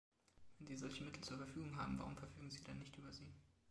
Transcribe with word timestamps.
Wenn 0.57 0.65
Sie 0.65 0.77
solche 0.77 1.03
Mittel 1.03 1.21
zur 1.21 1.37
Verfügung 1.37 1.77
haben, 1.77 1.99
warum 1.99 2.17
verfügen 2.17 2.49
Sie 2.49 2.63
dann 2.63 2.79
nicht 2.79 2.97
über 2.97 3.13
sie? 3.13 3.31